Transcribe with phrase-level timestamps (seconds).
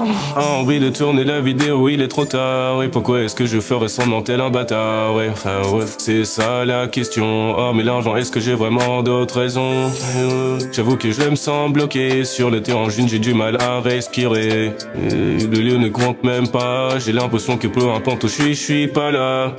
[0.00, 2.82] Ah, envie de tourner la vidéo, il est trop tard.
[2.82, 5.14] Et pourquoi est-ce que je ferais semblant tel un bâtard?
[5.14, 7.54] Ouais, enfin ouais, c'est ça la question.
[7.58, 9.90] Oh mais l'argent, est-ce que j'ai vraiment d'autres raisons?
[10.16, 14.72] Euh, J'avoue que je me sens bloqué sur le terrain j'ai du mal à respirer.
[14.96, 18.54] Euh, le lieu ne compte même pas, j'ai l'impression que peu importe où je suis,
[18.54, 19.54] je suis pas là.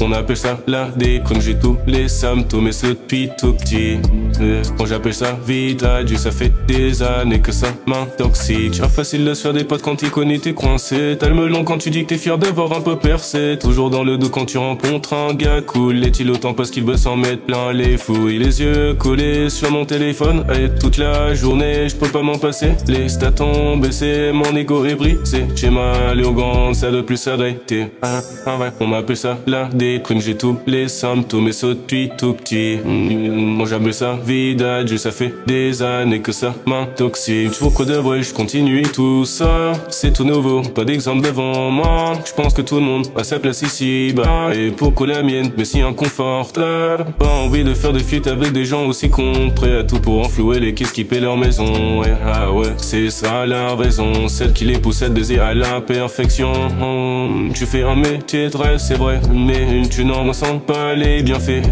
[0.00, 3.98] On appelle ça la déconne, j'ai tous les symptômes et ce depuis tout petit.
[4.40, 8.82] Euh, Moi j'appelle ça vidage, ça fait des années que ça m'intoxique.
[8.94, 11.16] Facile de se faire des potes quand t'y connais, t'es coincé.
[11.18, 13.56] T'as le melon quand tu dis que t'es fier d'avoir un peu percé.
[13.60, 16.04] Toujours dans le dos quand tu rencontres un gars cool.
[16.04, 18.38] Est-il autant parce qu'il veut s'en mettre plein les fouilles.
[18.38, 20.44] Les yeux collés sur mon téléphone.
[20.54, 22.72] Et toute la journée, je peux pas m'en passer.
[22.88, 25.46] Les stats ont baissé, mon ego est brisé.
[25.56, 27.86] J'ai mal au gants, ça de plus arrêter.
[28.02, 30.20] Ah, ah ouais, on m'appelle ça la déprime.
[30.20, 32.78] J'ai tous les symptômes et depuis tout petit.
[32.84, 37.52] Mm, Moi j'appelle ça vidage, ça fait des années que ça m'intoxique.
[37.52, 39.72] Je quoi de vrai, je continue tout ça?
[39.88, 42.12] C'est tout nouveau, pas d'exemple devant moi.
[42.24, 44.12] Je pense que tout le monde a sa place ici.
[44.14, 47.04] Bah, et pourquoi la mienne, mais si inconfortable?
[47.18, 49.50] Pas envie de faire des fuites avec des gens aussi cons.
[49.54, 52.00] Prêts à tout pour enflouer les caisses qui paient leur maison.
[52.00, 54.28] Ouais, ah ouais, c'est ça la raison.
[54.28, 56.52] Celle qui les pousse à désir à la perfection.
[56.80, 59.20] Hum, Tu fais un métier rêve, c'est vrai.
[59.32, 61.62] Mais tu n'en ressens pas les bienfaits.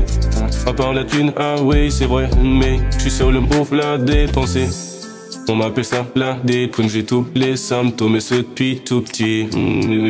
[0.66, 2.28] À part la thune, ah oui, c'est vrai.
[2.42, 4.66] Mais tu sais où le pauvre l'a dépensé.
[5.48, 9.46] On m'appelle ça la déprime, j'ai tous les symptômes et ce depuis tout petit.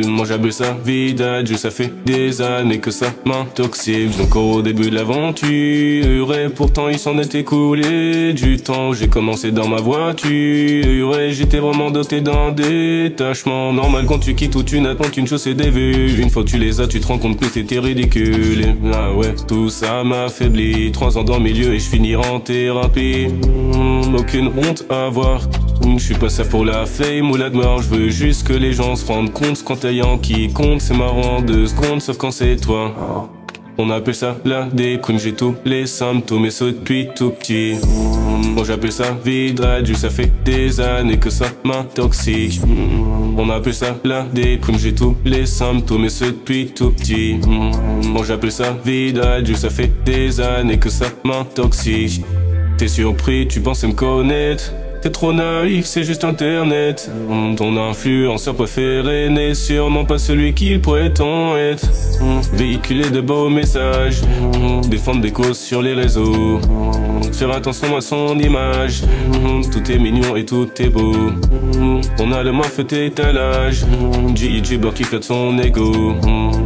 [0.07, 4.11] Moi j'appelle ça vidage, ça fait des années que ça m'intoxique.
[4.21, 8.93] Encore au début de l'aventure et pourtant il s'en est écoulé du temps.
[8.93, 14.55] J'ai commencé dans ma voiture et j'étais vraiment doté d'un détachement normal quand tu quittes
[14.55, 16.21] où tu n'attends qu'une chose c'est des vues.
[16.21, 18.75] Une fois que tu les as, tu te rends compte que t'étais ridicule.
[18.93, 20.91] Ah ouais, tout ça m'affaiblit.
[20.91, 23.27] Trois ans dans le milieu et je finis en thérapie.
[23.27, 25.41] Mm, Aucune honte à avoir.
[25.85, 28.71] Je suis pas ça pour la fame ou la gloire, je veux juste que les
[28.71, 32.55] gens se rendent compte quand ayant qui compte, c'est marrant deux secondes sauf quand c'est
[32.55, 33.29] toi.
[33.77, 37.75] On appelle ça la déprime, j'ai tous les symptômes et ça depuis tout petit.
[38.55, 42.61] Moi j'appelle ça vidage, ça fait des années que ça m'intoxique.
[43.37, 47.41] On appelle ça la déprime, j'ai tous les symptômes et ça depuis tout petit.
[48.07, 52.23] Moi j'appelle ça vidage, ça fait des années que ça m'intoxique.
[52.77, 54.73] T'es surpris, tu pensais me connaître.
[55.01, 57.11] T'es trop naïf, c'est juste internet.
[57.29, 61.85] Hum, Ton influenceur préféré n'est sûrement pas celui qu'il prétend être.
[62.21, 64.21] Hum, Véhiculer de beaux messages.
[64.55, 66.59] Hum, Défendre des causes sur les réseaux.
[67.33, 69.01] Faire attention à son image.
[69.71, 71.13] Tout est mignon et tout est beau.
[72.19, 73.83] On a le moins fait étalage
[74.35, 74.79] G.I.G.
[74.95, 76.13] qui flatte son ego.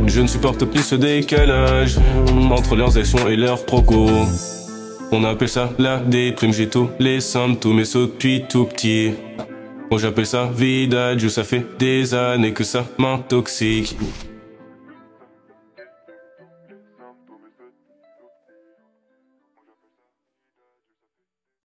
[0.06, 1.96] Je ne supporte plus ce décalage.
[2.51, 4.09] Entre leurs actions et leurs procos
[5.12, 6.69] on appelle ça la déprime, j'ai
[7.00, 9.13] les symptômes et ça depuis tout petit.
[9.90, 13.96] Moi j'appelle ça vidage, ça fait des années que ça m'intoxique.